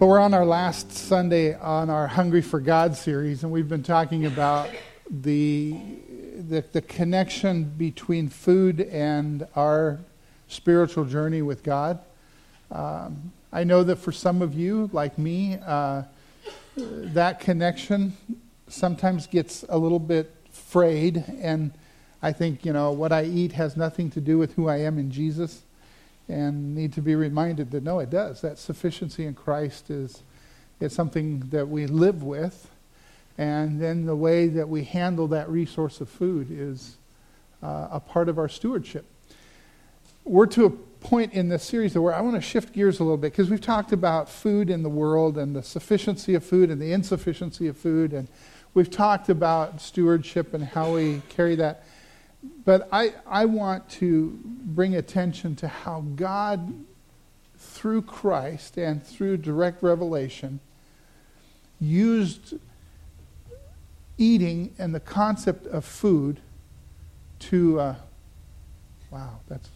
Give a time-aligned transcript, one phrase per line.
[0.00, 3.82] But we're on our last Sunday on our Hungry for God series, and we've been
[3.82, 4.70] talking about
[5.10, 5.76] the,
[6.48, 9.98] the, the connection between food and our
[10.48, 11.98] spiritual journey with God.
[12.70, 16.04] Um, I know that for some of you, like me, uh,
[16.76, 18.16] that connection
[18.68, 21.72] sometimes gets a little bit frayed, and
[22.22, 24.98] I think, you know, what I eat has nothing to do with who I am
[24.98, 25.60] in Jesus
[26.30, 28.40] and need to be reminded that no, it does.
[28.40, 30.22] That sufficiency in Christ is,
[30.80, 32.70] is something that we live with.
[33.36, 36.96] And then the way that we handle that resource of food is
[37.62, 39.06] uh, a part of our stewardship.
[40.24, 43.16] We're to a point in this series where I want to shift gears a little
[43.16, 46.80] bit because we've talked about food in the world and the sufficiency of food and
[46.80, 48.12] the insufficiency of food.
[48.12, 48.28] And
[48.74, 51.84] we've talked about stewardship and how we carry that
[52.64, 56.84] but I, I want to bring attention to how God,
[57.56, 60.60] through Christ and through direct revelation,
[61.80, 62.54] used
[64.16, 66.40] eating and the concept of food
[67.40, 67.80] to.
[67.80, 67.94] Uh,
[69.10, 69.68] wow, that's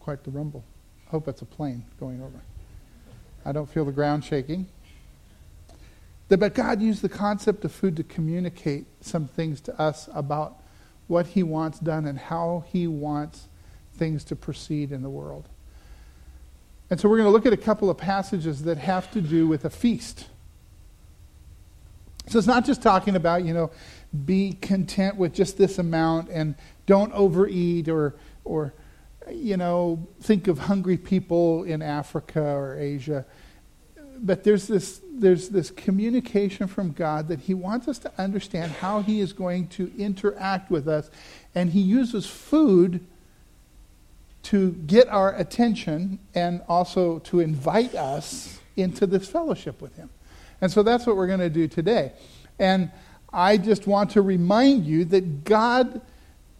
[0.00, 0.64] quite the rumble.
[1.06, 2.40] I hope it's a plane going over.
[3.44, 4.66] I don't feel the ground shaking.
[6.28, 10.57] But God used the concept of food to communicate some things to us about
[11.08, 13.48] what he wants done and how he wants
[13.94, 15.48] things to proceed in the world.
[16.90, 19.46] And so we're going to look at a couple of passages that have to do
[19.46, 20.26] with a feast.
[22.28, 23.70] So it's not just talking about, you know,
[24.24, 26.54] be content with just this amount and
[26.86, 28.14] don't overeat or,
[28.44, 28.72] or
[29.30, 33.24] you know, think of hungry people in Africa or Asia.
[34.20, 39.02] But there's this there's this communication from God that He wants us to understand how
[39.02, 41.10] He is going to interact with us.
[41.54, 43.04] And He uses food
[44.44, 50.10] to get our attention and also to invite us into this fellowship with Him.
[50.60, 52.12] And so that's what we're going to do today.
[52.58, 52.90] And
[53.32, 56.00] I just want to remind you that God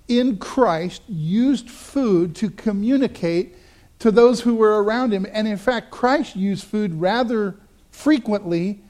[0.06, 3.56] in Christ used food to communicate
[3.98, 5.26] to those who were around him.
[5.32, 7.56] And in fact, Christ used food rather
[7.90, 8.80] frequently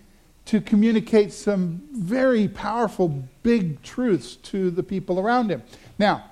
[0.47, 5.63] to communicate some very powerful, big truths to the people around him.
[5.99, 6.25] Now,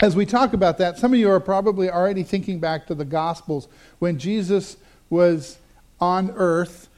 [0.00, 3.04] as we talk about that, some of you are probably already thinking back to the
[3.04, 3.68] Gospels
[3.98, 4.76] when Jesus
[5.10, 5.58] was
[6.00, 6.88] on earth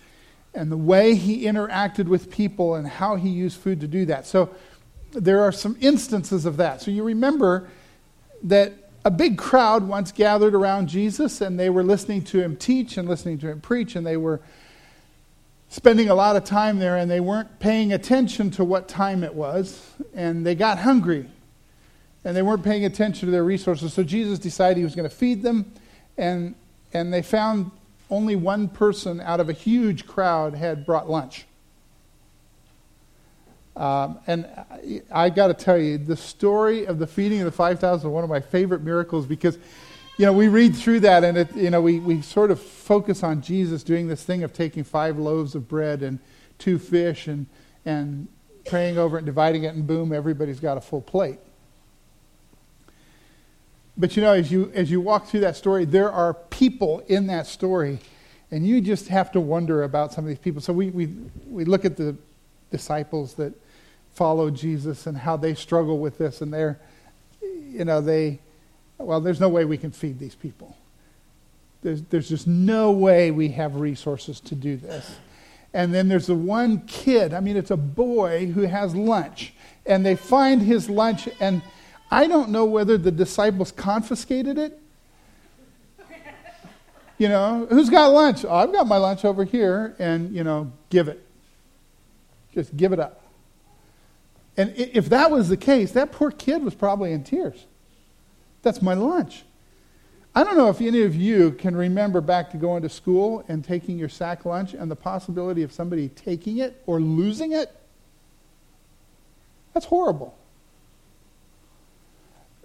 [0.55, 4.27] and the way he interacted with people and how he used food to do that.
[4.27, 4.55] So
[5.13, 6.83] there are some instances of that.
[6.83, 7.69] So you remember
[8.43, 12.97] that a big crowd once gathered around Jesus and they were listening to him teach
[12.97, 14.41] and listening to him preach and they were
[15.69, 19.35] spending a lot of time there and they weren't paying attention to what time it
[19.35, 21.27] was and they got hungry
[22.25, 23.93] and they weren't paying attention to their resources.
[23.95, 25.73] So jesus decided he was going to feed them
[26.19, 26.55] and
[26.93, 27.71] and they found
[28.11, 31.47] only one person out of a huge crowd had brought lunch
[33.81, 37.53] um, and i, I got to tell you the story of the feeding of the
[37.53, 39.59] 5000 is one of my favorite miracles because
[40.21, 43.23] you know, we read through that and it, you know, we, we sort of focus
[43.23, 46.19] on Jesus doing this thing of taking five loaves of bread and
[46.59, 47.47] two fish and,
[47.87, 48.29] and
[48.67, 51.39] praying over it and dividing it, and boom, everybody's got a full plate.
[53.97, 57.27] But you know, as you, as you walk through that story, there are people in
[57.29, 57.99] that story,
[58.51, 60.61] and you just have to wonder about some of these people.
[60.61, 61.07] So we, we,
[61.49, 62.15] we look at the
[62.71, 63.55] disciples that
[64.13, 66.79] follow Jesus and how they struggle with this, and they're,
[67.41, 68.41] you know, they
[69.01, 70.77] well, there's no way we can feed these people.
[71.83, 75.17] There's, there's just no way we have resources to do this.
[75.73, 79.55] And then there's the one kid, I mean, it's a boy who has lunch.
[79.87, 81.63] And they find his lunch, and
[82.11, 84.79] I don't know whether the disciples confiscated it.
[87.17, 88.45] You know, who's got lunch?
[88.47, 91.25] Oh, I've got my lunch over here, and, you know, give it.
[92.55, 93.20] Just give it up.
[94.61, 97.65] And if that was the case, that poor kid was probably in tears.
[98.61, 99.45] That's my lunch.
[100.35, 103.65] I don't know if any of you can remember back to going to school and
[103.65, 107.75] taking your sack lunch and the possibility of somebody taking it or losing it.
[109.73, 110.37] That's horrible.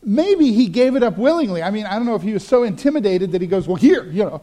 [0.03, 1.63] Maybe he gave it up willingly.
[1.63, 4.03] I mean, I don't know if he was so intimidated that he goes, Well, here,
[4.03, 4.41] you know,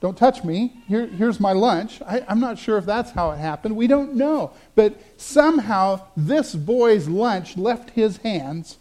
[0.00, 0.80] don't touch me.
[0.86, 2.00] Here, here's my lunch.
[2.02, 3.74] I, I'm not sure if that's how it happened.
[3.74, 4.52] We don't know.
[4.76, 8.78] But somehow this boy's lunch left his hands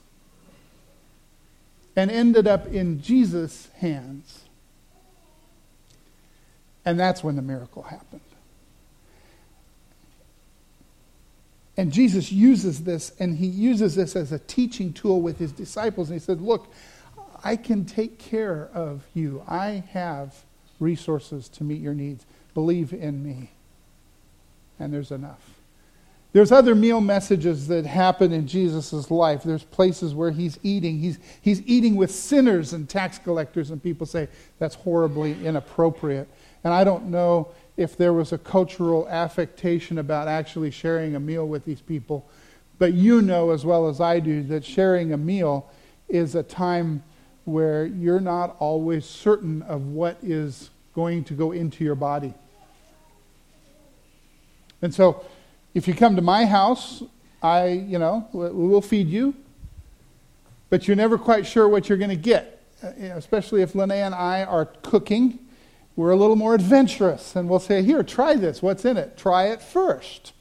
[1.96, 4.44] and ended up in Jesus' hands.
[6.86, 8.22] And that's when the miracle happened.
[11.76, 16.10] And Jesus uses this, and he uses this as a teaching tool with his disciples.
[16.10, 16.72] And he said, Look,
[17.44, 19.44] I can take care of you.
[19.48, 20.44] I have
[20.80, 22.26] resources to meet your needs.
[22.54, 23.52] Believe in me.
[24.80, 25.58] And there's enough.
[26.34, 29.44] There's other meal messages that happen in Jesus' life.
[29.44, 31.00] There's places where he's eating.
[31.00, 34.28] He's, he's eating with sinners and tax collectors, and people say
[34.60, 36.28] that's horribly inappropriate.
[36.64, 41.48] And I don't know if there was a cultural affectation about actually sharing a meal
[41.48, 42.28] with these people,
[42.78, 45.72] but you know as well as I do that sharing a meal
[46.10, 47.04] is a time
[47.48, 52.34] where you're not always certain of what is going to go into your body.
[54.82, 55.26] And so,
[55.74, 57.02] if you come to my house,
[57.42, 59.34] I, you know, we'll feed you,
[60.70, 64.14] but you're never quite sure what you're going to get, uh, especially if Lene and
[64.14, 65.40] I are cooking.
[65.96, 68.62] We're a little more adventurous, and we'll say, Here, try this.
[68.62, 69.18] What's in it?
[69.18, 70.34] Try it first.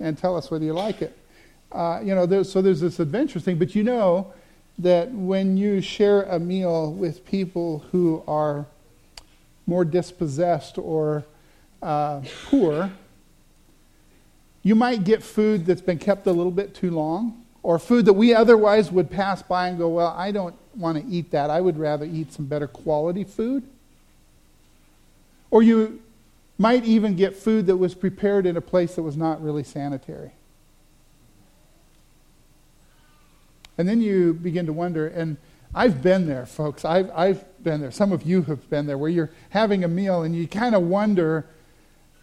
[0.00, 1.14] And tell us whether you like it.
[1.70, 4.32] Uh, you know, there's, so there's this adventure thing, but you know
[4.78, 8.66] that when you share a meal with people who are
[9.66, 11.24] more dispossessed or
[11.82, 12.90] uh, poor,
[14.62, 18.12] you might get food that's been kept a little bit too long, or food that
[18.12, 21.50] we otherwise would pass by and go, Well, I don't want to eat that.
[21.50, 23.62] I would rather eat some better quality food.
[25.50, 26.02] Or you
[26.58, 30.32] might even get food that was prepared in a place that was not really sanitary.
[33.78, 35.36] And then you begin to wonder, and
[35.74, 36.84] I've been there, folks.
[36.84, 37.90] I've, I've been there.
[37.90, 40.82] Some of you have been there, where you're having a meal and you kind of
[40.82, 41.46] wonder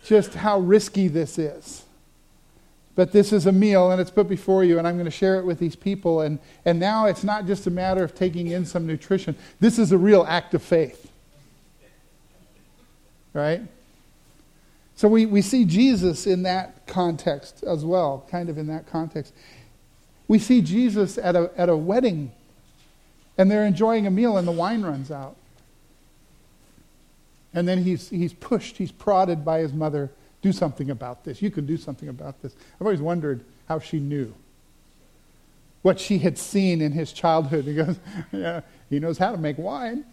[0.04, 1.84] just how risky this is.
[2.96, 5.40] But this is a meal and it's put before you, and I'm going to share
[5.40, 6.22] it with these people.
[6.22, 9.92] And, and now it's not just a matter of taking in some nutrition, this is
[9.92, 11.12] a real act of faith.
[13.34, 13.62] Right?
[14.96, 19.34] So we, we see Jesus in that context as well, kind of in that context.
[20.28, 22.32] We see Jesus at a, at a wedding,
[23.38, 25.36] and they're enjoying a meal, and the wine runs out.
[27.54, 30.10] And then he's, he's pushed, he's prodded by his mother
[30.44, 31.42] do something about this.
[31.42, 32.54] You can do something about this.
[32.76, 34.34] I've always wondered how she knew
[35.82, 37.66] what she had seen in his childhood.
[37.66, 37.98] He goes,
[38.32, 40.06] Yeah, he knows how to make wine.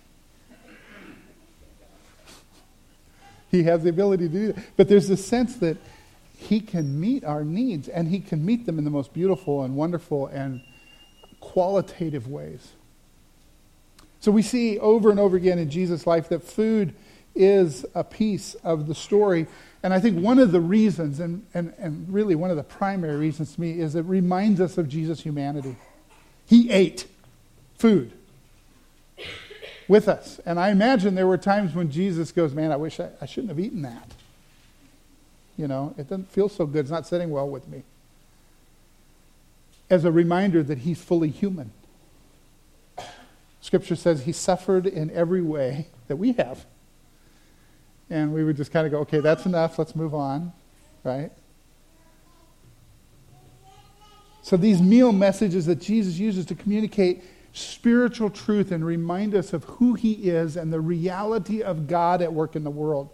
[3.51, 4.65] he has the ability to do that.
[4.77, 5.77] But there's this sense that
[6.41, 9.77] he can meet our needs, and He can meet them in the most beautiful and
[9.77, 10.63] wonderful and
[11.39, 12.73] qualitative ways.
[14.21, 16.95] So we see over and over again in Jesus' life that food
[17.35, 19.47] is a piece of the story.
[19.83, 23.17] And I think one of the reasons, and, and, and really one of the primary
[23.17, 25.77] reasons to me, is it reminds us of Jesus' humanity.
[26.47, 27.07] He ate
[27.77, 28.13] food
[29.89, 30.41] with us.
[30.47, 33.51] And I imagine there were times when Jesus goes, Man, I wish I, I shouldn't
[33.51, 34.15] have eaten that.
[35.61, 36.81] You know, it doesn't feel so good.
[36.81, 37.83] It's not sitting well with me.
[39.91, 41.71] As a reminder that he's fully human.
[43.61, 46.65] Scripture says he suffered in every way that we have.
[48.09, 49.79] And we would just kind of go, okay, that's enough.
[49.79, 50.55] Let's move on.
[51.05, 51.31] Right?
[54.41, 57.23] So these meal messages that Jesus uses to communicate
[57.53, 62.33] spiritual truth and remind us of who he is and the reality of God at
[62.33, 63.11] work in the world.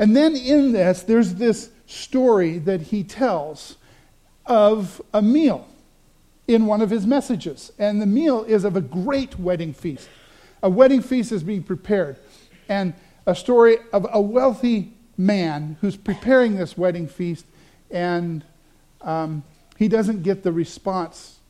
[0.00, 3.76] And then in this, there's this story that he tells
[4.46, 5.68] of a meal
[6.48, 7.70] in one of his messages.
[7.78, 10.08] And the meal is of a great wedding feast.
[10.62, 12.16] A wedding feast is being prepared.
[12.66, 12.94] And
[13.26, 17.44] a story of a wealthy man who's preparing this wedding feast,
[17.90, 18.42] and
[19.02, 19.44] um,
[19.76, 21.40] he doesn't get the response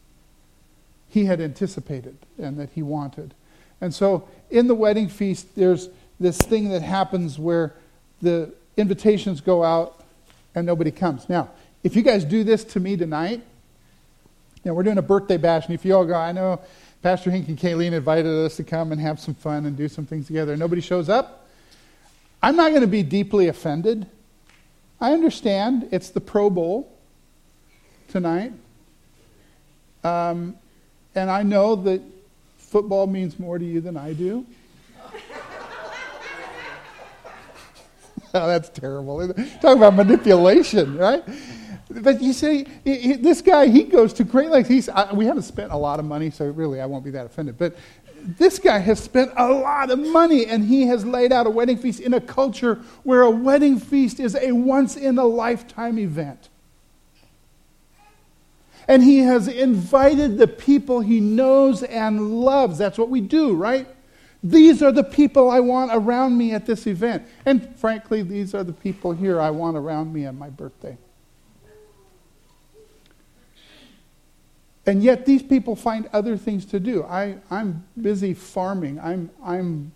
[1.09, 3.33] he had anticipated and that he wanted.
[3.81, 7.75] And so in the wedding feast, there's this thing that happens where
[8.21, 10.05] the invitations go out
[10.55, 11.29] and nobody comes.
[11.29, 11.51] Now,
[11.83, 13.41] if you guys do this to me tonight,
[14.63, 16.61] you know, we're doing a birthday bash, and if you all go, I know
[17.03, 20.05] Pastor Hink and Kayleen invited us to come and have some fun and do some
[20.05, 21.49] things together, and nobody shows up,
[22.43, 24.07] I'm not going to be deeply offended.
[25.01, 26.93] I understand it's the Pro Bowl
[28.09, 28.53] tonight.
[30.05, 30.57] Um,
[31.15, 32.03] and I know that
[32.59, 34.47] football means more to you than I do.
[38.35, 39.29] oh, that's terrible.
[39.61, 41.25] Talk about manipulation, right?
[41.91, 44.71] But you see, this guy, he goes to great lengths.
[44.71, 47.59] He's, we haven't spent a lot of money, so really I won't be that offended.
[47.59, 47.77] But
[48.23, 51.79] this guy has spent a lot of money and he has laid out a wedding
[51.79, 56.49] feast in a culture where a wedding feast is a once in a lifetime event.
[58.87, 62.79] And he has invited the people he knows and loves.
[62.79, 63.89] That's what we do, right?
[64.43, 67.27] These are the people I want around me at this event.
[67.45, 70.97] And frankly, these are the people here I want around me on my birthday.
[74.87, 77.05] And yet these people find other things to do.
[77.05, 78.99] I, I'm busy farming.
[78.99, 79.93] I'm, I'm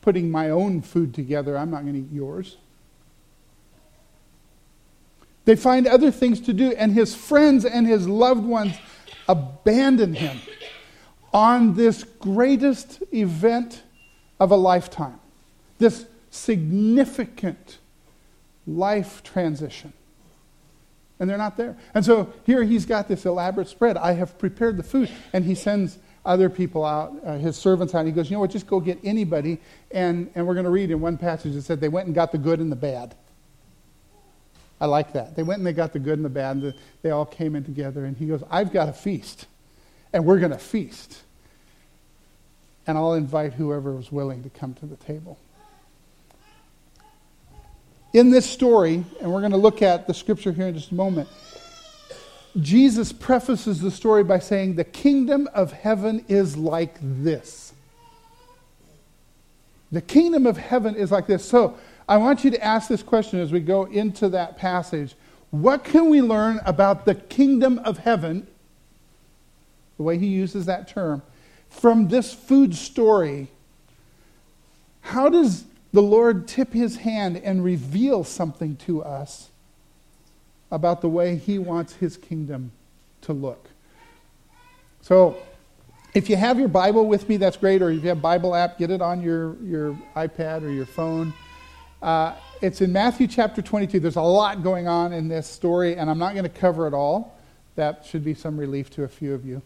[0.00, 1.58] putting my own food together.
[1.58, 2.56] I'm not going to eat yours.
[5.44, 8.74] They find other things to do, and his friends and his loved ones
[9.28, 10.40] abandon him
[11.36, 13.82] on this greatest event
[14.40, 15.20] of a lifetime,
[15.76, 17.76] this significant
[18.66, 19.92] life transition.
[21.20, 21.76] And they're not there.
[21.92, 23.98] And so here he's got this elaborate spread.
[23.98, 28.06] I have prepared the food, and he sends other people out, uh, his servants out.
[28.06, 28.50] He goes, You know what?
[28.50, 29.58] Just go get anybody.
[29.90, 32.32] And, and we're going to read in one passage that said they went and got
[32.32, 33.14] the good and the bad.
[34.80, 35.36] I like that.
[35.36, 36.56] They went and they got the good and the bad.
[36.56, 38.06] And the, they all came in together.
[38.06, 39.46] And he goes, I've got a feast,
[40.14, 41.24] and we're going to feast.
[42.86, 45.38] And I'll invite whoever was willing to come to the table.
[48.12, 50.94] In this story, and we're going to look at the scripture here in just a
[50.94, 51.28] moment,
[52.60, 57.74] Jesus prefaces the story by saying, The kingdom of heaven is like this.
[59.92, 61.44] The kingdom of heaven is like this.
[61.44, 61.76] So
[62.08, 65.14] I want you to ask this question as we go into that passage.
[65.50, 68.46] What can we learn about the kingdom of heaven,
[69.96, 71.22] the way he uses that term,
[71.68, 73.48] from this food story?
[75.00, 79.48] How does the Lord tip his hand and reveal something to us
[80.70, 82.72] about the way he wants his kingdom
[83.22, 83.68] to look.
[85.00, 85.36] So,
[86.14, 87.82] if you have your Bible with me, that's great.
[87.82, 91.32] Or if you have Bible app, get it on your, your iPad or your phone.
[92.02, 94.00] Uh, it's in Matthew chapter 22.
[94.00, 96.94] There's a lot going on in this story, and I'm not going to cover it
[96.94, 97.38] all.
[97.74, 99.60] That should be some relief to a few of you.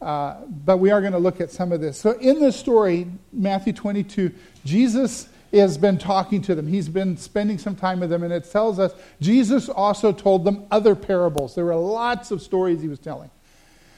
[0.00, 1.98] Uh, but we are going to look at some of this.
[1.98, 4.32] So, in this story, Matthew 22,
[4.64, 6.66] Jesus has been talking to them.
[6.66, 10.66] He's been spending some time with them, and it tells us Jesus also told them
[10.70, 11.54] other parables.
[11.54, 13.30] There were lots of stories he was telling.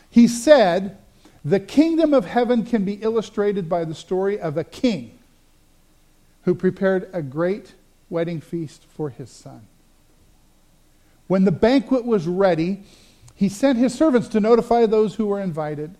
[0.08, 0.96] He said,
[1.44, 5.18] The kingdom of heaven can be illustrated by the story of a king
[6.44, 7.74] who prepared a great
[8.08, 9.66] wedding feast for his son.
[11.26, 12.82] When the banquet was ready,
[13.40, 15.96] he sent his servants to notify those who were invited,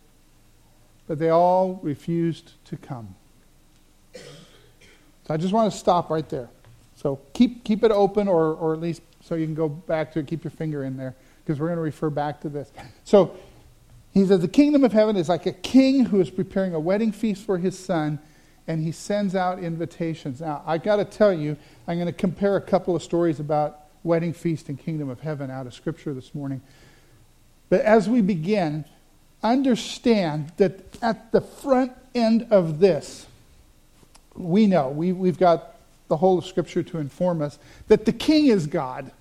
[1.06, 3.14] but they all refused to come.
[4.12, 4.20] So
[5.30, 6.50] I just want to stop right there.
[6.97, 10.18] So keep, keep it open, or, or at least so you can go back to
[10.18, 12.73] it, keep your finger in there, because we're going to refer back to this.
[13.04, 13.35] So
[14.12, 17.11] he says, The kingdom of heaven is like a king who is preparing a wedding
[17.11, 18.18] feast for his son,
[18.66, 20.42] and he sends out invitations.
[20.42, 21.56] Now, I've got to tell you,
[21.88, 25.50] I'm going to compare a couple of stories about wedding feast and kingdom of heaven
[25.50, 26.61] out of Scripture this morning.
[27.70, 28.84] But as we begin,
[29.42, 33.26] understand that at the front end of this,
[34.34, 35.76] we know, we, we've got
[36.08, 37.58] the whole of Scripture to inform us,
[37.88, 39.12] that the king is God.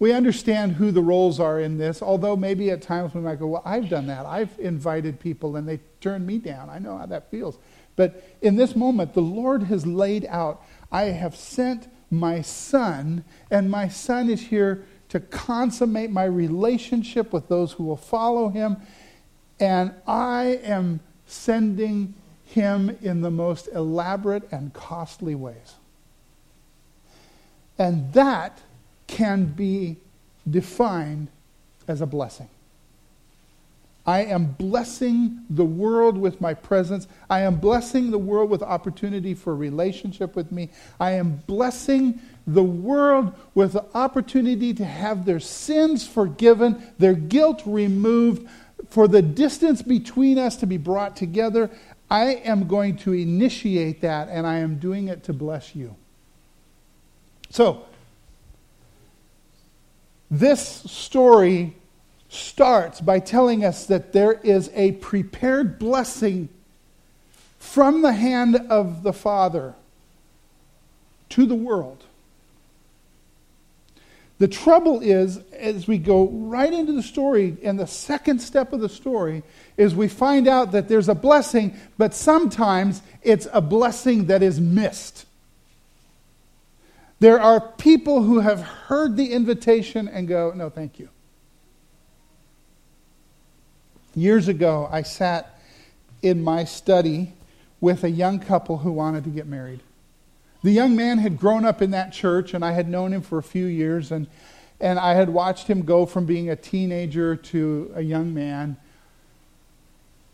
[0.00, 3.48] We understand who the roles are in this, although maybe at times we might go,
[3.48, 4.26] Well, I've done that.
[4.26, 6.70] I've invited people and they turned me down.
[6.70, 7.58] I know how that feels.
[7.96, 13.70] But in this moment, the Lord has laid out, I have sent my son, and
[13.70, 18.76] my son is here to consummate my relationship with those who will follow him.
[19.58, 25.74] And I am sending him in the most elaborate and costly ways.
[27.78, 28.60] And that
[29.06, 29.96] can be
[30.48, 31.28] defined
[31.86, 32.48] as a blessing.
[34.08, 37.06] I am blessing the world with my presence.
[37.28, 40.70] I am blessing the world with opportunity for relationship with me.
[40.98, 47.62] I am blessing the world with the opportunity to have their sins forgiven, their guilt
[47.66, 48.48] removed,
[48.88, 51.70] for the distance between us to be brought together,
[52.10, 55.94] I am going to initiate that, and I am doing it to bless you.
[57.50, 57.84] So,
[60.30, 61.76] this story
[62.28, 66.48] starts by telling us that there is a prepared blessing
[67.58, 69.74] from the hand of the Father
[71.30, 72.04] to the world.
[74.38, 78.80] The trouble is, as we go right into the story, and the second step of
[78.80, 79.42] the story
[79.76, 84.60] is we find out that there's a blessing, but sometimes it's a blessing that is
[84.60, 85.26] missed.
[87.18, 91.08] There are people who have heard the invitation and go, no, thank you.
[94.14, 95.60] Years ago, I sat
[96.22, 97.32] in my study
[97.80, 99.80] with a young couple who wanted to get married.
[100.62, 103.38] The young man had grown up in that church, and I had known him for
[103.38, 104.26] a few years, and,
[104.80, 108.76] and I had watched him go from being a teenager to a young man.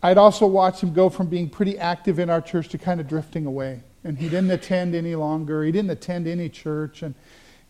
[0.01, 3.07] I'd also watched him go from being pretty active in our church to kind of
[3.07, 3.81] drifting away.
[4.03, 7.03] And he didn't attend any longer, he didn't attend any church.
[7.03, 7.13] And,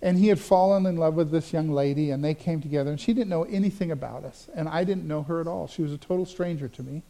[0.01, 2.99] and he had fallen in love with this young lady, and they came together, and
[2.99, 5.67] she didn't know anything about us, and I didn't know her at all.
[5.67, 7.03] She was a total stranger to me.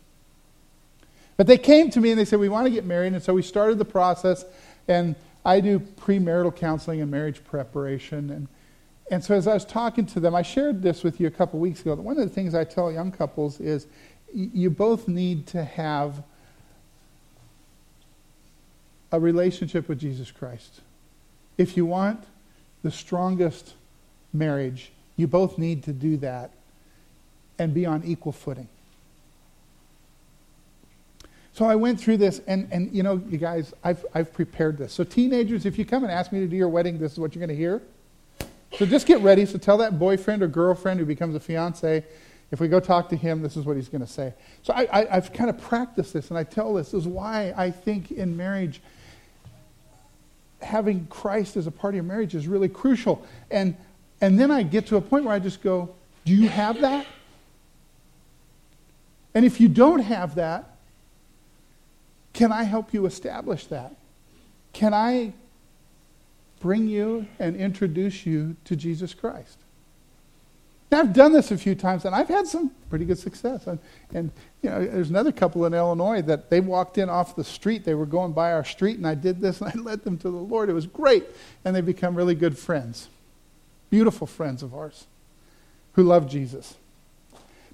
[1.38, 3.13] But they came to me and they said, We want to get married.
[3.13, 4.46] And so we started the process.
[4.88, 8.30] And I do premarital counseling and marriage preparation.
[8.30, 8.48] And,
[9.12, 11.60] and so as I was talking to them, I shared this with you a couple
[11.60, 11.96] weeks ago.
[11.96, 13.88] One of the things I tell young couples is
[14.34, 16.24] you both need to have
[19.12, 20.82] a relationship with Jesus Christ.
[21.58, 22.25] If you want
[22.86, 23.74] the strongest
[24.32, 26.51] marriage, you both need to do that
[27.58, 28.68] and be on equal footing.
[31.54, 34.94] So I went through this, and, and you know, you guys, I've, I've prepared this.
[34.94, 37.34] So, teenagers, if you come and ask me to do your wedding, this is what
[37.34, 37.82] you're going to hear.
[38.77, 39.48] So just get ready.
[39.48, 42.04] So tell that boyfriend or girlfriend who becomes a fiance,
[42.51, 44.34] if we go talk to him, this is what he's going to say.
[44.62, 47.51] So I, I, have kind of practiced this, and I tell this, this is why
[47.58, 48.82] I think in marriage,
[50.62, 53.26] having Christ as a part of your marriage is really crucial.
[53.52, 53.76] And,
[54.22, 55.96] and then I get to a point where I just go,
[56.26, 57.06] Do you have that?
[59.34, 60.78] And if you don't have that,
[62.34, 63.96] can I help you establish that?
[64.74, 65.34] Can I
[66.60, 69.58] bring you and introduce you to Jesus Christ?
[70.92, 73.65] Now, I've done this a few times, and I've had some pretty good success.
[73.65, 73.80] And,
[74.13, 77.84] and, you know, there's another couple in Illinois that they walked in off the street.
[77.84, 80.30] They were going by our street, and I did this, and I led them to
[80.30, 80.70] the Lord.
[80.70, 81.25] It was great,
[81.63, 83.10] and they become really good friends,
[83.89, 85.06] beautiful friends of ours
[85.94, 86.75] who love Jesus.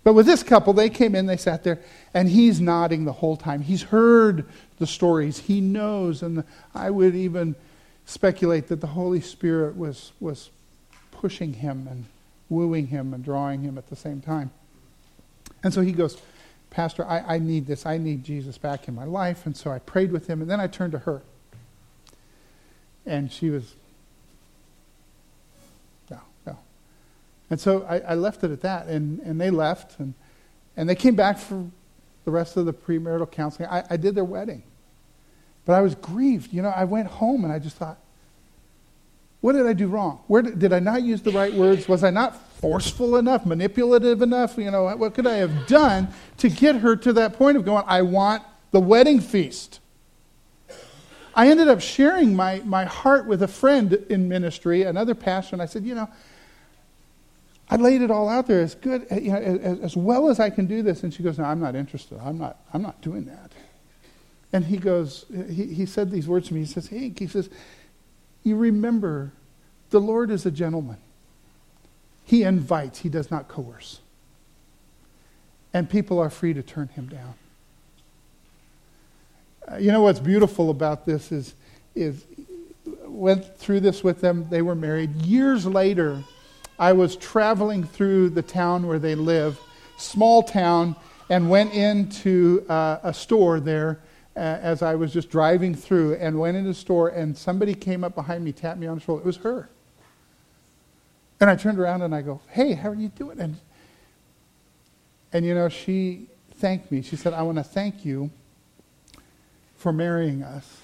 [0.04, 1.80] But with this couple, they came in, they sat there,
[2.14, 3.62] and he's nodding the whole time.
[3.62, 4.46] He's heard
[4.80, 7.56] the stories, he knows, and I would even
[8.06, 10.50] speculate that the Holy Spirit was, was
[11.12, 12.06] pushing him and
[12.52, 14.52] wooing him and drawing him at the same time.
[15.64, 16.18] And so he goes,
[16.70, 17.86] Pastor, I, I need this.
[17.86, 19.46] I need Jesus back in my life.
[19.46, 21.22] And so I prayed with him, and then I turned to her.
[23.06, 23.74] And she was
[26.10, 26.58] no, no.
[27.50, 30.14] And so I, I, left it at that, and, and they left, and,
[30.78, 31.66] and they came back for
[32.26, 33.70] the rest of the premarital counseling.
[33.70, 34.64] I, I did their wedding.
[35.66, 36.54] But I was grieved.
[36.54, 37.98] You know, I went home and I just thought,
[39.42, 40.24] what did I do wrong?
[40.28, 41.88] Where did, did I not use the right words?
[41.88, 44.58] Was I not forceful enough, manipulative enough?
[44.58, 47.84] You know, what could I have done to get her to that point of going,
[47.88, 49.80] I want the wedding feast?
[51.34, 55.62] I ended up sharing my, my heart with a friend in ministry, another pastor, and
[55.62, 56.10] I said, you know,
[57.72, 60.50] I laid it all out there as good, you know, as, as well as I
[60.50, 61.04] can do this.
[61.04, 62.20] And she goes, No, I'm not interested.
[62.22, 63.54] I'm not, I'm not doing that.
[64.52, 66.60] And he goes, he, he said these words to me.
[66.60, 67.50] He says, Hey, he says,
[68.44, 69.32] You remember,
[69.90, 70.98] the Lord is a gentleman.
[72.26, 74.00] He invites, he does not coerce.
[75.74, 77.34] And people are free to turn him down.
[79.72, 81.54] Uh, you know what's beautiful about this is,
[81.96, 82.26] is
[83.06, 84.48] went through this with them.
[84.50, 85.16] They were married.
[85.22, 86.24] Years later,
[86.80, 89.60] I was traveling through the town where they live,
[89.98, 90.96] small town,
[91.30, 94.00] and went into uh, a store there
[94.34, 98.04] Uh, as I was just driving through and went into the store, and somebody came
[98.04, 99.22] up behind me, tapped me on the shoulder.
[99.22, 99.70] It was her.
[101.42, 103.42] And I turned around and I go, Hey, how are you doing?
[103.42, 103.58] And,
[105.34, 107.02] and you know, she thanked me.
[107.02, 108.30] She said, I want to thank you
[109.76, 110.78] for marrying us.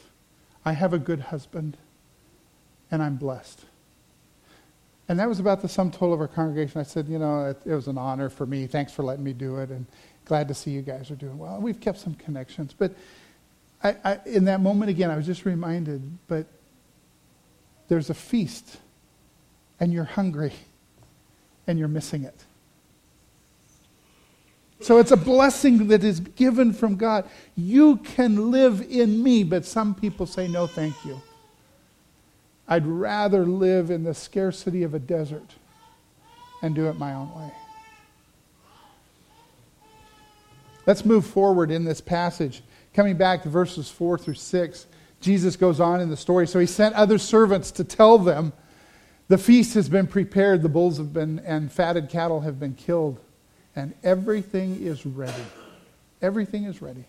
[0.65, 1.77] I have a good husband,
[2.91, 3.63] and I'm blessed.
[5.07, 6.81] And that was about the sum total of our congregation.
[6.81, 8.67] I said, you know, it, it, was an honor for me.
[8.67, 9.85] Thanks for letting me do it, and
[10.25, 11.59] glad to see you guys are doing well.
[11.61, 12.73] We've kept some connections.
[12.77, 12.93] But
[13.83, 16.47] I, I, in that moment, again, I was just reminded, but
[17.87, 18.77] there's a feast,
[19.79, 20.53] and you're hungry,
[21.67, 22.43] and you're missing it.
[24.79, 27.27] So it's a blessing that is given from God.
[27.55, 31.21] You can live in me, but some people say, no, thank you.
[32.67, 35.55] I'd rather live in the scarcity of a desert
[36.61, 37.51] and do it my own way.
[40.85, 42.61] Let's move forward in this passage.
[42.97, 44.87] Coming back to verses 4 through 6,
[45.21, 46.47] Jesus goes on in the story.
[46.47, 48.53] So he sent other servants to tell them
[49.27, 53.19] the feast has been prepared, the bulls have been, and fatted cattle have been killed,
[53.75, 55.43] and everything is ready.
[56.23, 57.05] Everything is ready.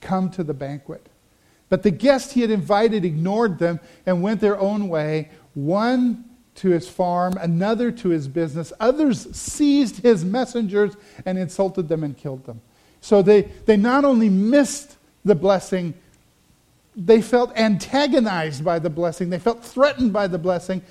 [0.00, 1.06] Come to the banquet.
[1.68, 6.24] But the guest he had invited ignored them and went their own way, one
[6.56, 8.72] to his farm, another to his business.
[8.80, 12.62] Others seized his messengers and insulted them and killed them.
[13.08, 15.94] So they, they not only missed the blessing,
[16.94, 20.82] they felt antagonized by the blessing, they felt threatened by the blessing,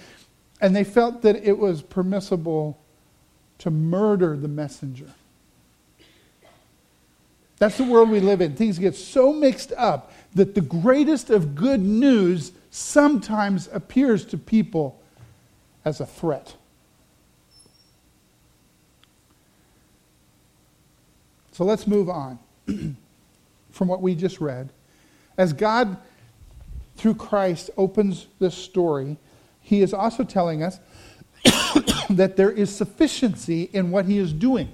[0.60, 2.80] and they felt that it was permissible
[3.60, 5.12] to murder the messenger.
[7.60, 8.56] That's the world we live in.
[8.56, 15.00] Things get so mixed up that the greatest of good news sometimes appears to people
[15.86, 16.56] as a threat.
[21.58, 22.38] So let's move on.
[23.72, 24.70] from what we just read,
[25.40, 25.98] as God,
[26.98, 29.18] through Christ, opens this story,
[29.62, 30.80] he is also telling us
[32.12, 34.70] that there is sufficiency in what he is doing.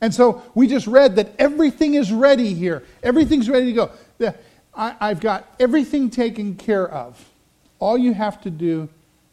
[0.00, 2.82] And so we just read that everything is ready here.
[3.02, 4.34] Everything's ready to go.
[4.74, 7.22] I, I've got everything taken care of.
[7.78, 8.88] All you have to do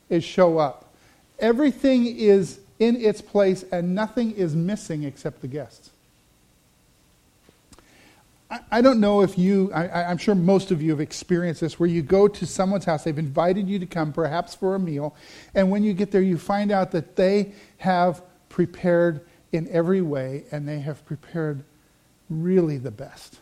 [0.09, 0.93] is show up.
[1.39, 5.91] Everything is in its place and nothing is missing except the guests.
[8.71, 11.89] I, don't know if you, I, am sure most of you have experienced this, where
[11.89, 15.15] you go to someone's house, they've invited you to come, perhaps for a meal,
[15.53, 20.45] and when you get there, you find out that they have prepared in every way,
[20.51, 21.63] and they have prepared
[22.29, 23.39] really the best.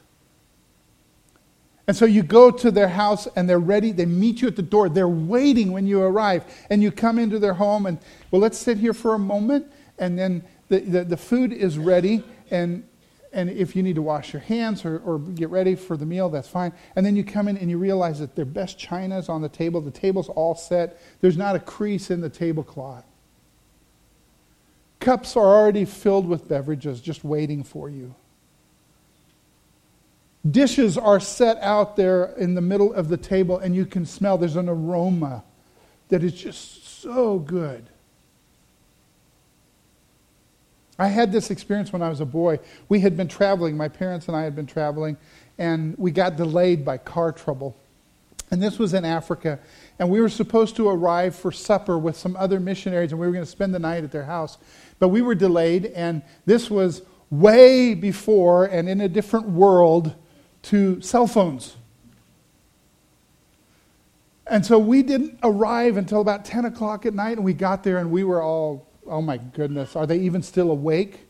[1.87, 3.93] And so you go to their house and they're ready.
[3.93, 4.89] They meet you at the door.
[4.89, 6.43] They're waiting when you arrive.
[6.69, 7.97] And you come into their home and,
[8.29, 9.71] well, let's sit here for a moment.
[9.97, 12.25] And then the, the, the food is ready.
[12.51, 12.86] And,
[13.33, 16.29] and if you need to wash your hands or, or get ready for the meal,
[16.29, 16.73] that's fine.
[16.95, 19.49] And then you come in and you realize that their best china is on the
[19.49, 19.81] table.
[19.81, 20.99] The table's all set.
[21.21, 23.05] There's not a crease in the tablecloth.
[24.99, 28.15] Cups are already filled with beverages just waiting for you.
[30.49, 34.37] Dishes are set out there in the middle of the table, and you can smell
[34.37, 35.43] there's an aroma
[36.09, 37.89] that is just so good.
[40.99, 42.59] I had this experience when I was a boy.
[42.89, 45.17] We had been traveling, my parents and I had been traveling,
[45.57, 47.75] and we got delayed by car trouble.
[48.49, 49.59] And this was in Africa.
[49.99, 53.33] And we were supposed to arrive for supper with some other missionaries, and we were
[53.33, 54.57] going to spend the night at their house.
[54.99, 60.15] But we were delayed, and this was way before and in a different world
[60.63, 61.75] to cell phones.
[64.49, 67.97] And so we didn't arrive until about 10 o'clock at night, and we got there
[67.97, 71.21] and we were all, oh my goodness, are they even still awake?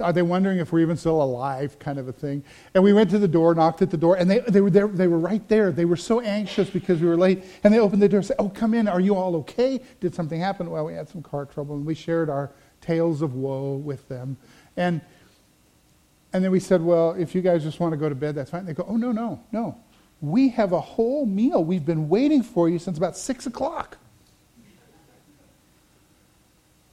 [0.00, 2.44] Are they wondering if we're even still alive, kind of a thing?
[2.72, 4.86] And we went to the door, knocked at the door, and they, they, were there,
[4.86, 5.72] they were right there.
[5.72, 7.44] They were so anxious because we were late.
[7.64, 8.86] And they opened the door and said, Oh, come in.
[8.86, 9.80] Are you all okay?
[9.98, 10.70] Did something happen?
[10.70, 14.36] Well, we had some car trouble, and we shared our tales of woe with them.
[14.76, 15.00] And
[16.32, 18.50] and then we said, well, if you guys just want to go to bed, that's
[18.50, 18.66] fine.
[18.66, 19.78] They go, oh, no, no, no.
[20.20, 21.64] We have a whole meal.
[21.64, 23.96] We've been waiting for you since about 6 o'clock.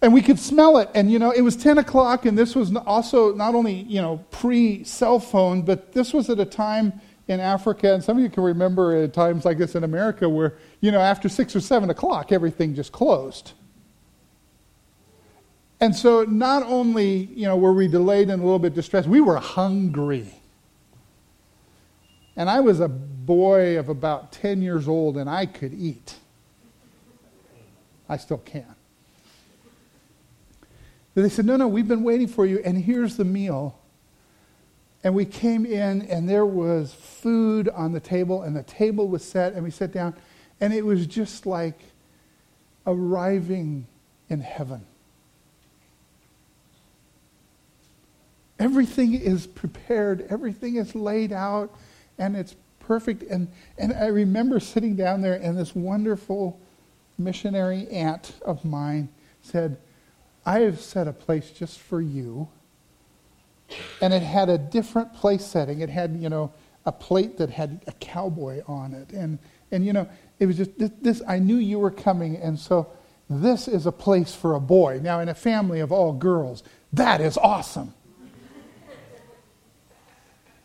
[0.06, 0.88] And we could smell it.
[0.94, 4.24] And, you know, it was 10 o'clock, and this was also not only, you know,
[4.30, 8.30] pre cell phone, but this was at a time in Africa, and some of you
[8.30, 11.89] can remember at times like this in America where, you know, after 6 or 7
[11.89, 13.54] o'clock, everything just closed.
[15.80, 19.22] And so not only, you know, were we delayed and a little bit distressed, we
[19.22, 20.28] were hungry.
[22.36, 26.13] And I was a boy of about 10 years old and I could eat.
[28.08, 28.75] I still can.
[31.15, 33.80] They said, No, no, we've been waiting for you, and here's the meal.
[35.04, 39.23] And we came in, and there was food on the table, and the table was
[39.23, 40.13] set, and we sat down,
[40.60, 41.80] and it was just like
[42.86, 43.88] arriving
[44.30, 44.86] in heaven.
[48.60, 51.73] Everything is prepared, everything is laid out,
[52.17, 53.23] and it's perfect.
[53.23, 53.47] And,
[53.78, 56.60] and I remember sitting down there, and this wonderful
[57.17, 59.10] missionary aunt of mine
[59.41, 59.78] said,
[60.45, 62.49] I have set a place just for you.
[64.01, 65.81] And it had a different place setting.
[65.81, 66.53] It had, you know,
[66.86, 69.12] a plate that had a cowboy on it.
[69.12, 69.39] And,
[69.71, 70.08] and you know,
[70.39, 72.91] it was just this, this I knew you were coming, and so
[73.29, 74.99] this is a place for a boy.
[75.01, 77.93] Now, in a family of all girls, that is awesome.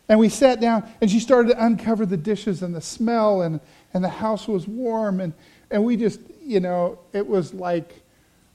[0.08, 3.60] And we sat down, and she started to uncover the dishes and the smell, and,
[3.94, 5.20] and the house was warm.
[5.20, 5.32] And,
[5.70, 8.02] and we just, you know, it was like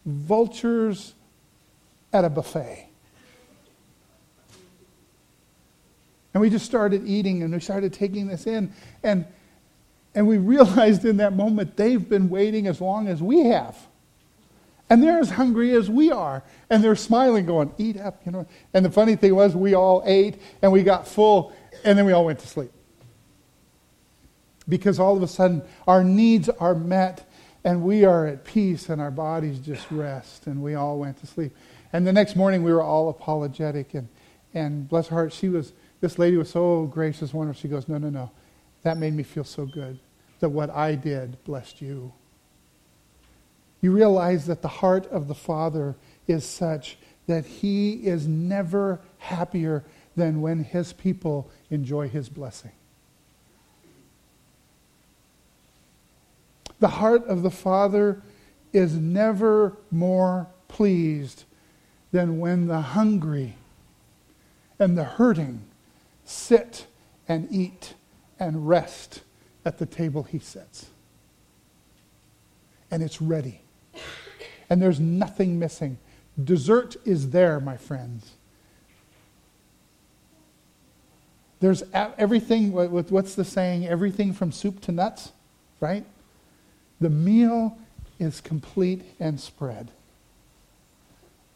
[0.05, 1.13] vultures
[2.13, 2.89] at a buffet.
[6.33, 8.73] And we just started eating and we started taking this in.
[9.03, 9.25] And,
[10.13, 13.77] and we realized in that moment they've been waiting as long as we have.
[14.89, 16.43] And they're as hungry as we are.
[16.69, 18.45] And they're smiling, going, eat up, you know.
[18.73, 22.11] And the funny thing was, we all ate and we got full, and then we
[22.11, 22.71] all went to sleep.
[24.67, 27.27] Because all of a sudden, our needs are met
[27.65, 30.45] and we are at peace and our bodies just rest.
[30.45, 31.51] And we all went to sleep.
[31.91, 33.95] And the next morning, we were all apologetic.
[33.95, 34.07] And,
[34.53, 37.59] and bless her heart, she was, this lady was so gracious, wonderful.
[37.59, 38.31] She goes, No, no, no.
[38.83, 39.99] That made me feel so good
[40.39, 42.13] that what I did blessed you.
[43.81, 45.95] You realize that the heart of the Father
[46.27, 49.83] is such that he is never happier
[50.15, 52.71] than when his people enjoy his blessing.
[56.79, 58.21] The heart of the Father
[58.73, 61.45] is never more pleased
[62.11, 63.55] than when the hungry
[64.77, 65.61] and the hurting
[66.25, 66.87] sit
[67.27, 67.93] and eat
[68.39, 69.21] and rest
[69.63, 70.87] at the table he sets.
[72.91, 73.61] And it's ready.
[74.69, 75.97] And there's nothing missing.
[76.41, 78.31] Dessert is there, my friends.
[81.61, 83.87] There's everything, what's the saying?
[83.87, 85.31] Everything from soup to nuts,
[85.79, 86.05] right?
[86.99, 87.77] The meal
[88.19, 89.91] is complete and spread.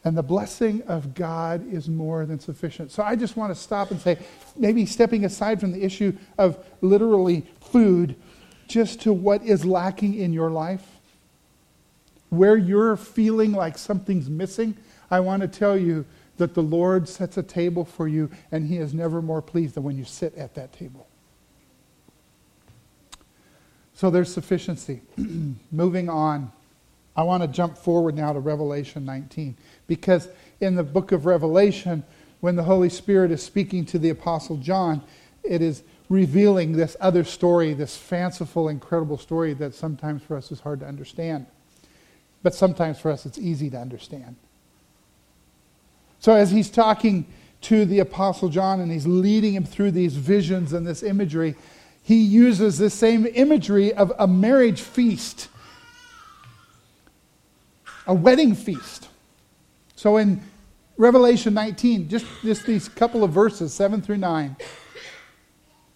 [0.04, 2.92] And the blessing of God is more than sufficient.
[2.92, 4.18] So I just want to stop and say,
[4.56, 8.16] maybe stepping aside from the issue of literally food,
[8.68, 10.86] just to what is lacking in your life,
[12.30, 14.78] where you're feeling like something's missing,
[15.12, 16.06] I want to tell you
[16.38, 19.84] that the Lord sets a table for you, and He is never more pleased than
[19.84, 21.09] when you sit at that table.
[24.00, 25.02] So there's sufficiency.
[25.74, 26.54] Moving on.
[27.18, 29.58] I want to jump forward now to Revelation 19.
[29.88, 30.30] Because
[30.62, 32.06] in the book of Revelation,
[32.40, 35.02] when the Holy Spirit is speaking to the Apostle John,
[35.44, 40.62] it is revealing this other story, this fanciful, incredible story that sometimes for us is
[40.62, 41.46] hard to understand.
[42.42, 44.38] But sometimes for us it's easy to understand.
[46.22, 47.26] So as he's talking
[47.64, 51.58] to the Apostle John and he's leading him through these visions and this imagery,
[52.10, 55.48] he uses the same imagery of a marriage feast,
[58.08, 59.10] a wedding feast.
[59.96, 60.42] So in
[60.98, 64.58] Revelation 19, just, just these couple of verses, 7 through 9,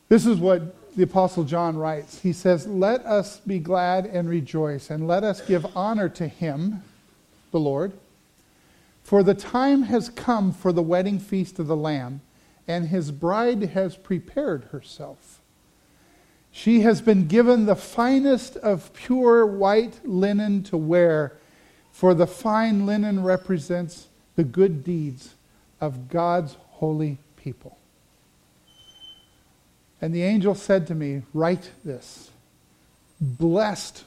[0.08, 2.22] this is what the Apostle John writes.
[2.22, 6.84] He says, Let us be glad and rejoice, and let us give honor to him,
[7.50, 7.92] the Lord.
[9.02, 12.22] For the time has come for the wedding feast of the Lamb,
[12.68, 15.33] and his bride has prepared herself.
[16.56, 21.34] She has been given the finest of pure white linen to wear,
[21.92, 25.34] for the fine linen represents the good deeds
[25.82, 27.80] of God's holy people.
[30.00, 32.30] And the angel said to me, Write this
[33.20, 34.04] Blessed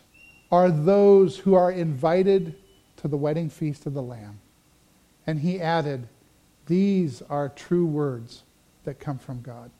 [0.52, 2.54] are those who are invited
[2.98, 4.38] to the wedding feast of the Lamb.
[5.26, 6.06] And he added,
[6.66, 8.44] These are true words
[8.84, 9.72] that come from God.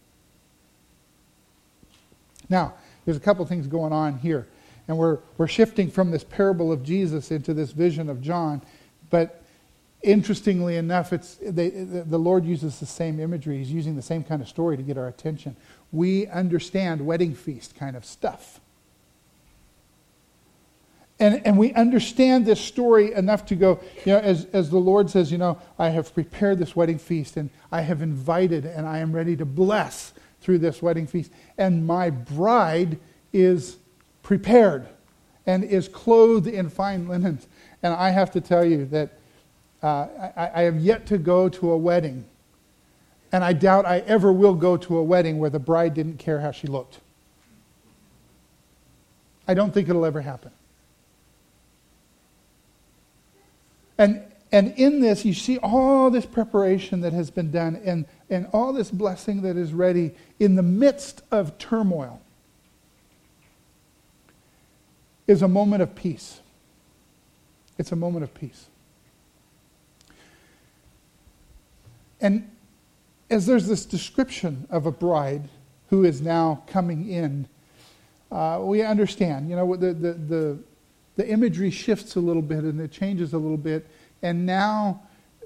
[2.49, 4.47] Now, there's a couple things going on here.
[4.89, 8.63] And we're, we're shifting from this parable of Jesus into this vision of John.
[9.11, 9.43] But
[10.03, 13.59] interestingly enough, it's, they, the Lord uses the same imagery.
[13.59, 15.57] He's using the same kind of story to get our attention.
[15.93, 18.61] We understand wedding feast kind of stuff.
[21.19, 25.09] And, and we understand this story enough to go, you know, as, as the Lord
[25.09, 28.99] says, you know, I have prepared this wedding feast and I have invited and I
[28.99, 30.13] am ready to bless
[30.47, 31.33] through this wedding feast.
[31.59, 33.01] And my bride
[33.33, 33.79] is
[34.23, 34.87] prepared
[35.45, 37.49] and is clothed in fine linens.
[37.83, 39.19] And I have to tell you that
[39.83, 40.07] uh,
[40.37, 42.25] I, I have yet to go to a wedding,
[43.33, 46.39] and I doubt I ever will go to a wedding where the bride didn't care
[46.39, 47.01] how she looked.
[49.49, 50.53] I don't think it'll ever happen.
[53.99, 58.49] And and in this, you see all this preparation that has been done and, and
[58.53, 62.21] all this blessing that is ready in the midst of turmoil
[65.27, 66.41] is a moment of peace.
[67.77, 68.67] It's a moment of peace.
[72.21, 72.49] And
[73.29, 75.49] as there's this description of a bride
[75.91, 77.49] who is now coming in,
[78.31, 80.59] uh, we understand, you know, the, the, the,
[81.17, 83.87] the imagery shifts a little bit and it changes a little bit
[84.23, 85.03] and now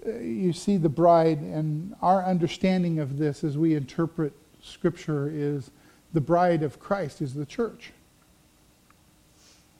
[0.06, 5.70] uh, you see the bride, and our understanding of this as we interpret Scripture is
[6.12, 7.92] the bride of Christ is the church.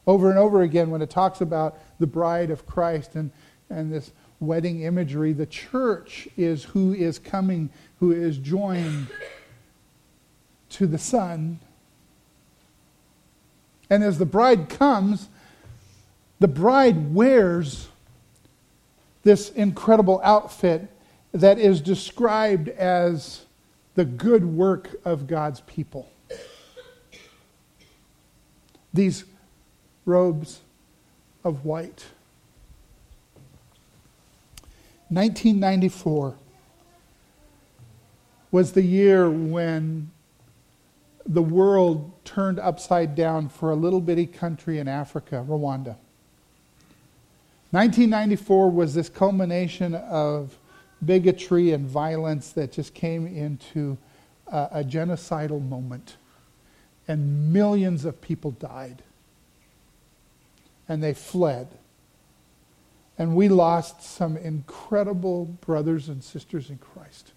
[0.07, 3.31] Over and over again, when it talks about the bride of Christ and,
[3.69, 9.09] and this wedding imagery, the church is who is coming, who is joined
[10.71, 11.61] to the Son.
[13.91, 15.29] And as the bride comes,
[16.39, 17.89] the bride wears
[19.23, 20.89] this incredible outfit
[21.33, 23.45] that is described as
[23.95, 26.11] the good work of God's people.
[28.93, 29.25] These
[30.05, 30.61] robes
[31.45, 32.07] of white.
[35.09, 36.37] 1994
[38.51, 40.11] was the year when
[41.27, 45.97] the world turned upside down for a little bitty country in Africa, Rwanda.
[47.71, 50.59] 1994 was this culmination of
[51.05, 53.97] bigotry and violence that just came into
[54.49, 56.17] a, a genocidal moment.
[57.07, 59.03] And millions of people died.
[60.89, 61.69] And they fled.
[63.17, 67.33] And we lost some incredible brothers and sisters in Christ.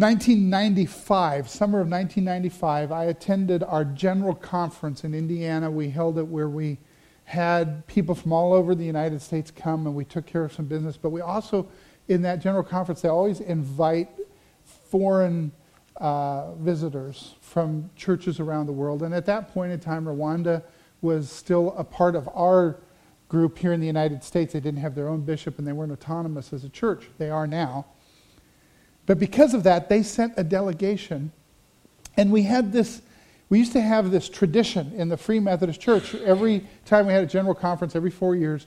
[0.00, 5.70] 1995, summer of 1995, I attended our general conference in Indiana.
[5.70, 6.78] We held it where we
[7.24, 10.64] had people from all over the United States come and we took care of some
[10.64, 10.96] business.
[10.96, 11.68] But we also,
[12.08, 14.08] in that general conference, they always invite
[14.64, 15.52] foreign
[15.96, 19.02] uh, visitors from churches around the world.
[19.02, 20.62] And at that point in time, Rwanda
[21.02, 22.80] was still a part of our
[23.28, 24.54] group here in the United States.
[24.54, 27.10] They didn't have their own bishop and they weren't autonomous as a church.
[27.18, 27.84] They are now.
[29.06, 31.32] But because of that, they sent a delegation.
[32.16, 33.02] And we had this,
[33.48, 36.14] we used to have this tradition in the Free Methodist Church.
[36.14, 38.66] Every time we had a general conference, every four years,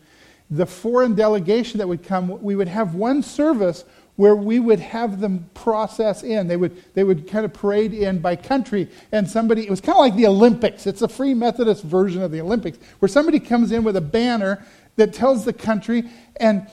[0.50, 5.20] the foreign delegation that would come, we would have one service where we would have
[5.20, 6.48] them process in.
[6.48, 9.96] They would, they would kind of parade in by country, and somebody, it was kind
[9.96, 10.86] of like the Olympics.
[10.86, 14.64] It's a Free Methodist version of the Olympics, where somebody comes in with a banner
[14.98, 16.04] that tells the country,
[16.36, 16.68] and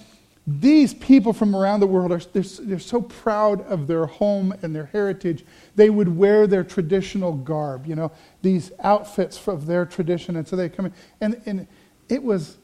[0.59, 4.75] these people from around the world are they're, they're so proud of their home and
[4.75, 5.45] their heritage.
[5.77, 8.11] They would wear their traditional garb, you know,
[8.43, 10.93] these outfits of their tradition, and so they come in.
[11.21, 11.67] And, and
[12.09, 12.57] it was,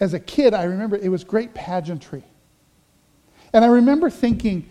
[0.00, 2.24] as a kid, I remember it was great pageantry
[3.52, 4.68] and I remember thinking,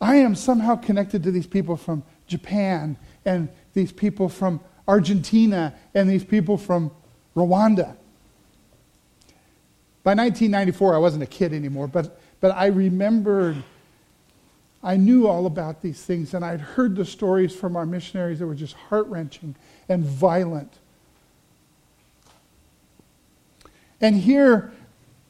[0.00, 6.08] I am somehow connected to these people from Japan and these people from Argentina and
[6.08, 6.90] these people from
[7.36, 7.96] Rwanda.
[10.04, 13.56] By 1994, I wasn't a kid anymore, but, but I remembered,
[14.82, 18.46] I knew all about these things, and I'd heard the stories from our missionaries that
[18.46, 19.56] were just heart wrenching
[19.88, 20.72] and violent.
[24.00, 24.72] And here,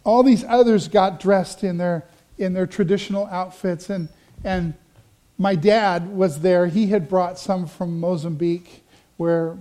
[0.04, 2.04] all these others got dressed in their
[2.38, 3.90] in their traditional outfits.
[3.90, 4.08] And,
[4.42, 4.74] and
[5.38, 6.66] my dad was there.
[6.66, 8.84] He had brought some from Mozambique
[9.16, 9.56] where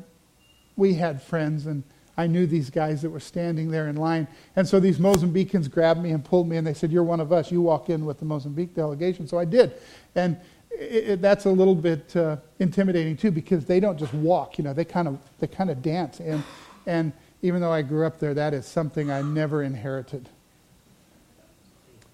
[0.75, 1.83] we had friends, and
[2.15, 4.27] I knew these guys that were standing there in line.
[4.55, 7.31] And so these Mozambicans grabbed me and pulled me, and they said, You're one of
[7.31, 7.51] us.
[7.51, 9.27] You walk in with the Mozambique delegation.
[9.27, 9.73] So I did.
[10.15, 10.37] And
[10.71, 14.63] it, it, that's a little bit uh, intimidating, too, because they don't just walk, you
[14.63, 16.19] know, they kind of, they kind of dance.
[16.19, 16.43] And,
[16.85, 20.29] and even though I grew up there, that is something I never inherited.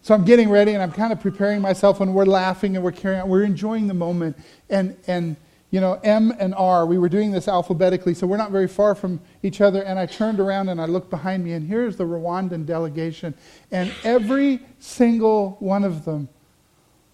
[0.01, 2.93] So I'm getting ready and I'm kind of preparing myself and we're laughing and we're
[2.93, 3.29] carrying on.
[3.29, 4.37] We're enjoying the moment.
[4.69, 5.35] And, and,
[5.71, 8.95] you know, M and R, we were doing this alphabetically, so we're not very far
[8.95, 9.83] from each other.
[9.83, 13.35] And I turned around and I looked behind me, and here's the Rwandan delegation.
[13.71, 16.27] And every single one of them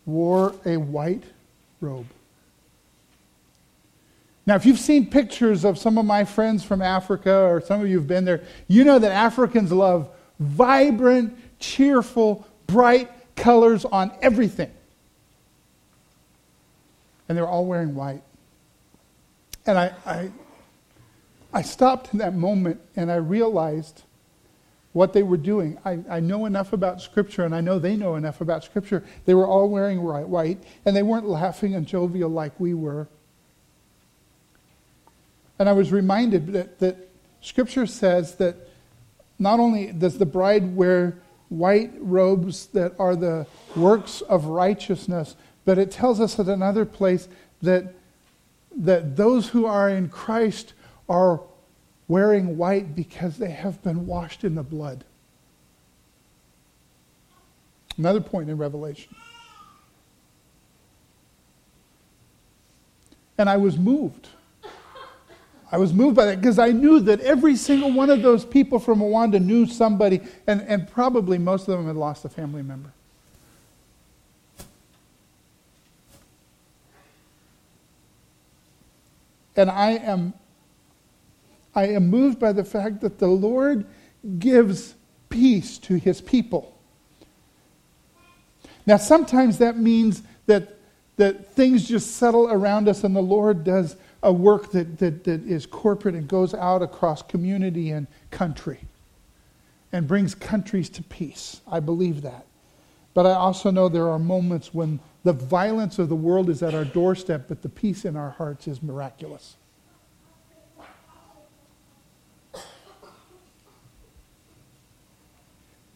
[0.05, 1.23] wore a white
[1.81, 2.07] robe.
[4.45, 7.89] Now, if you've seen pictures of some of my friends from Africa, or some of
[7.89, 14.71] you have been there, you know that Africans love vibrant, cheerful, bright colors on everything.
[17.27, 18.21] And they're all wearing white.
[19.65, 20.31] And I, I,
[21.53, 24.03] I stopped in that moment and I realized
[24.93, 25.77] what they were doing.
[25.83, 29.03] I, I know enough about Scripture, and I know they know enough about Scripture.
[29.25, 33.09] They were all wearing white, and they weren't laughing and jovial like we were.
[35.59, 37.09] And I was reminded that, that
[37.41, 38.55] Scripture says that
[39.37, 41.17] not only does the bride wear
[41.49, 45.35] white robes that are the works of righteousness.
[45.63, 47.27] But it tells us at another place
[47.61, 47.93] that,
[48.77, 50.73] that those who are in Christ
[51.07, 51.41] are
[52.07, 55.03] wearing white because they have been washed in the blood.
[57.97, 59.15] Another point in Revelation.
[63.37, 64.29] And I was moved.
[65.71, 68.79] I was moved by that because I knew that every single one of those people
[68.79, 72.91] from Rwanda knew somebody, and, and probably most of them had lost a family member.
[79.55, 80.33] And I am,
[81.73, 83.85] I am moved by the fact that the Lord
[84.39, 84.95] gives
[85.29, 86.77] peace to his people.
[88.85, 90.77] Now, sometimes that means that,
[91.17, 95.43] that things just settle around us and the Lord does a work that, that, that
[95.45, 98.79] is corporate and goes out across community and country
[99.91, 101.61] and brings countries to peace.
[101.71, 102.45] I believe that.
[103.13, 106.75] But I also know there are moments when the violence of the world is at
[106.75, 109.57] our doorstep, but the peace in our hearts is miraculous.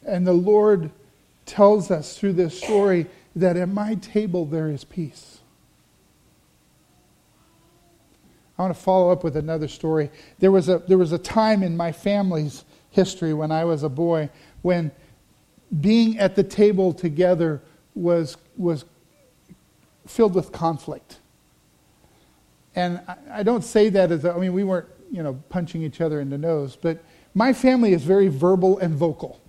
[0.03, 0.89] And the Lord
[1.45, 3.05] tells us through this story
[3.35, 5.41] that at my table there is peace.
[8.57, 10.09] I want to follow up with another story.
[10.39, 13.89] There was a, there was a time in my family's history when I was a
[13.89, 14.31] boy
[14.63, 14.89] when
[15.79, 17.61] being at the table together
[17.93, 18.85] was, was
[20.09, 21.19] filled with conflict.
[22.75, 25.83] And I, I don't say that as, a, I mean, we weren't, you know, punching
[25.83, 27.03] each other in the nose, but
[27.33, 29.39] my family is very verbal and vocal.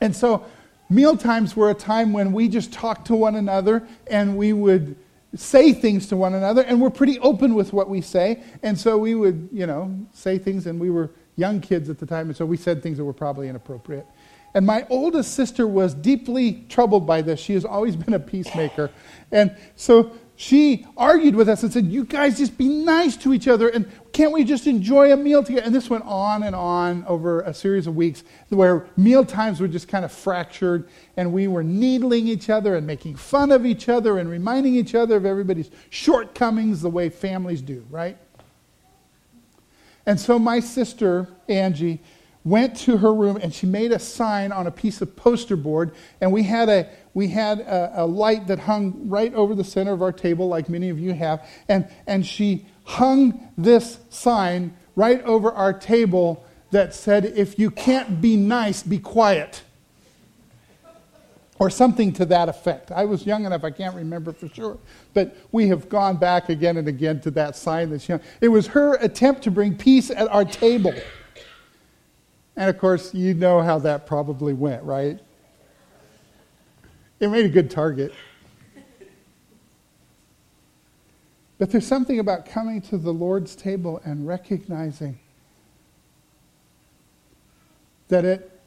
[0.00, 0.44] And so
[0.90, 4.96] Meal times were a time when we just talked to one another and we would
[5.34, 8.42] say things to one another, and we're pretty open with what we say.
[8.62, 12.06] And so we would, you know, say things, and we were young kids at the
[12.06, 14.06] time, and so we said things that were probably inappropriate.
[14.54, 17.38] And my oldest sister was deeply troubled by this.
[17.38, 18.90] She has always been a peacemaker.
[19.30, 23.48] And so she argued with us and said, You guys just be nice to each
[23.48, 25.66] other and can't we just enjoy a meal together?
[25.66, 29.68] And this went on and on over a series of weeks where meal times were
[29.68, 33.88] just kind of fractured and we were needling each other and making fun of each
[33.88, 38.16] other and reminding each other of everybody's shortcomings the way families do, right?
[40.06, 42.00] And so my sister, Angie,
[42.48, 45.92] went to her room and she made a sign on a piece of poster board
[46.20, 49.92] and we had a we had a, a, light that hung right over the center
[49.92, 55.22] of our table like many of you have and and she hung this sign right
[55.22, 59.62] over our table that said if you can't be nice be quiet
[61.58, 62.92] or something to that effect.
[62.92, 64.78] I was young enough, I can't remember for sure.
[65.14, 68.20] But we have gone back again and again to that sign that's young.
[68.40, 70.94] It was her attempt to bring peace at our table.
[72.58, 75.20] And of course, you know how that probably went, right?
[77.20, 78.12] It made a good target.
[81.56, 85.20] But there's something about coming to the Lord's table and recognizing
[88.08, 88.60] that, it,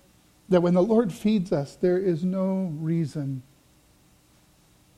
[0.48, 3.44] that when the Lord feeds us, there is no reason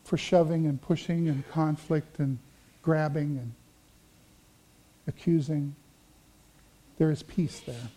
[0.04, 2.38] for shoving and pushing and conflict and
[2.84, 3.54] grabbing and
[5.08, 5.76] accusing.
[7.00, 7.90] There is peace there.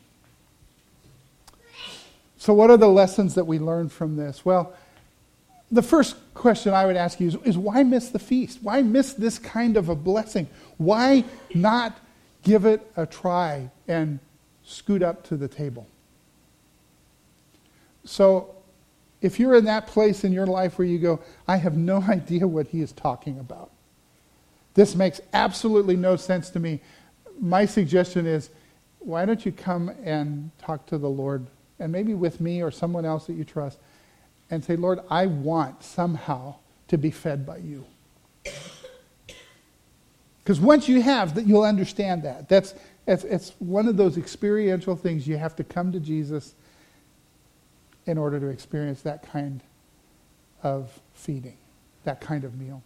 [2.46, 4.44] So, what are the lessons that we learn from this?
[4.44, 4.72] Well,
[5.72, 8.60] the first question I would ask you is, is, why miss the feast?
[8.62, 10.46] Why miss this kind of a blessing?
[10.76, 11.24] Why
[11.56, 11.98] not
[12.44, 14.20] give it a try and
[14.62, 15.88] scoot up to the table?
[18.04, 18.54] So,
[19.20, 21.18] if you're in that place in your life where you go,
[21.48, 23.72] I have no idea what he is talking about,
[24.74, 26.80] this makes absolutely no sense to me,
[27.40, 28.50] my suggestion is,
[29.00, 33.04] why don't you come and talk to the Lord and maybe with me or someone
[33.04, 33.78] else that you trust,
[34.50, 36.56] and say, Lord, I want somehow
[36.88, 37.84] to be fed by you.
[40.38, 42.48] Because once you have that, you'll understand that.
[42.48, 42.74] That's
[43.06, 45.26] it's, it's one of those experiential things.
[45.26, 46.54] You have to come to Jesus
[48.06, 49.60] in order to experience that kind
[50.62, 51.56] of feeding,
[52.04, 52.82] that kind of meal.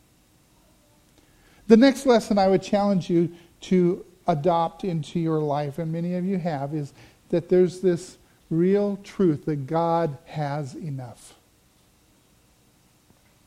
[1.68, 3.32] The next lesson I would challenge you
[3.62, 6.92] to adopt into your life, and many of you have, is
[7.28, 8.18] that there's this
[8.50, 11.34] real truth that God has enough.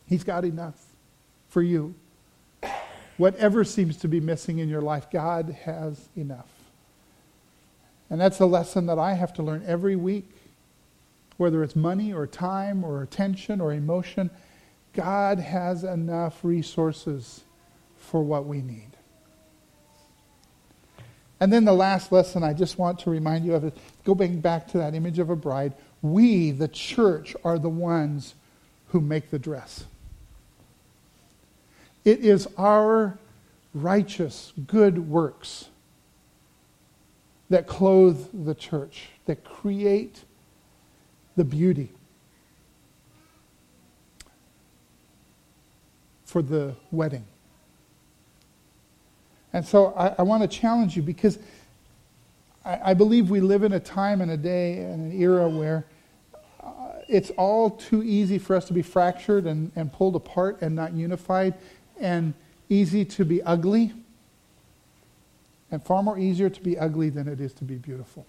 [0.07, 0.81] He's got enough
[1.49, 1.93] for you.
[3.17, 6.49] Whatever seems to be missing in your life, God has enough.
[8.09, 10.29] And that's a lesson that I have to learn every week,
[11.37, 14.29] whether it's money or time or attention or emotion.
[14.93, 17.41] God has enough resources
[17.97, 18.92] for what we need.
[21.43, 23.73] And then the last lesson I just want to remind you of is
[24.05, 25.73] going back to that image of a bride.
[26.01, 28.35] We, the church, are the ones
[28.87, 29.83] who make the dress.
[32.05, 33.19] It is our
[33.73, 35.65] righteous, good works
[37.49, 40.23] that clothe the church, that create
[41.35, 41.91] the beauty
[46.23, 47.25] for the wedding.
[49.53, 51.37] And so I, I want to challenge you because
[52.65, 55.85] I, I, believe we live in a time and a day and an era where
[56.61, 56.69] uh,
[57.07, 60.93] it's all too easy for us to be fractured and, and pulled apart and not
[60.93, 61.53] unified
[61.99, 62.33] and
[62.67, 63.93] easy to be ugly
[65.69, 68.25] and far more easier to be ugly than it is to be beautiful.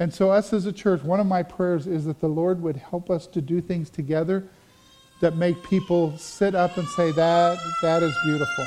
[0.00, 2.76] And so, us as a church, one of my prayers is that the Lord would
[2.76, 4.48] help us to do things together
[5.20, 8.66] that make people sit up and say, that, that is beautiful.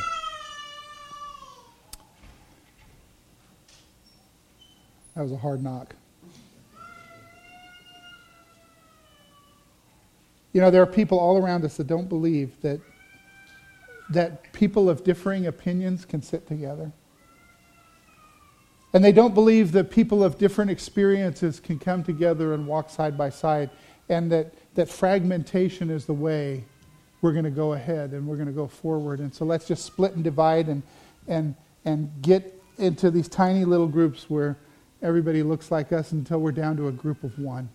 [5.15, 5.95] That was a hard knock.
[10.53, 12.81] You know, there are people all around us that don't believe that,
[14.09, 16.91] that people of differing opinions can sit together.
[18.93, 23.17] And they don't believe that people of different experiences can come together and walk side
[23.17, 23.69] by side.
[24.09, 26.63] And that that fragmentation is the way
[27.21, 29.19] we're going to go ahead and we're going to go forward.
[29.19, 30.81] And so let's just split and divide and,
[31.27, 34.57] and, and get into these tiny little groups where
[35.01, 37.69] everybody looks like us until we're down to a group of one.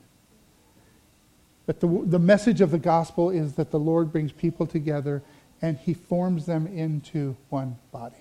[1.67, 5.23] But the, the message of the gospel is that the Lord brings people together
[5.63, 8.17] and he forms them into one body.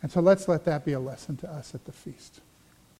[0.00, 2.40] And so let's let that be a lesson to us at the feast.